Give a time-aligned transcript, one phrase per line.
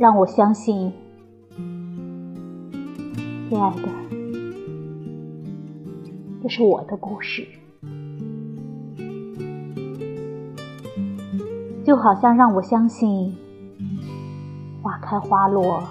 [0.00, 0.90] 让我相信，
[3.50, 3.82] 亲爱的，
[6.42, 7.46] 这是我的故事，
[11.84, 13.36] 就好像让我相信，
[14.82, 15.82] 花开花落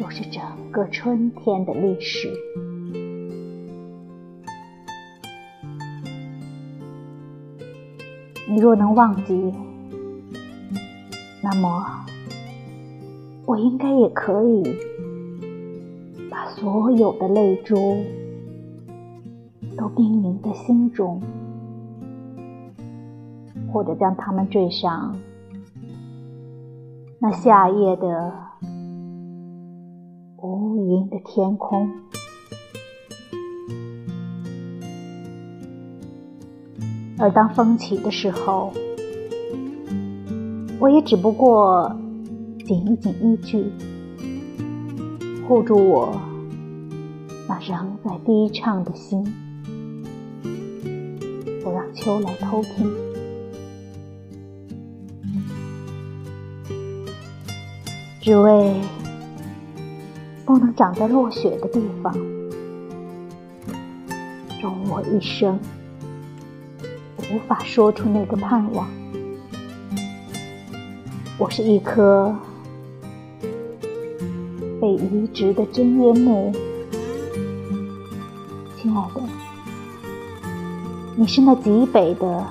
[0.00, 2.32] 就是整个春天的历史。
[8.48, 9.52] 你若能忘记，
[11.42, 12.03] 那么
[13.46, 14.62] 我应该也可以
[16.30, 17.74] 把所有的泪珠
[19.76, 21.20] 都叮咛在心中，
[23.72, 25.14] 或者将它们缀上
[27.18, 28.32] 那夏夜的
[30.38, 31.90] 无垠的天空。
[37.18, 38.72] 而当风起的时候，
[40.80, 41.94] 我也只不过
[42.64, 43.70] 紧紧依据，
[45.46, 46.18] 护住我
[47.46, 49.22] 那仍在低唱的心，
[51.62, 52.90] 不让秋来偷听，
[58.22, 58.74] 只为
[60.46, 62.14] 不能长在落雪的地方，
[64.62, 65.60] 容我一生。
[67.30, 68.88] 无法说出那个盼望。
[71.36, 72.34] 我是一颗
[74.84, 76.52] 被移植的针叶木，
[78.76, 79.22] 亲爱的，
[81.16, 82.46] 你是那极北的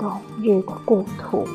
[0.00, 1.46] 冬日的故土。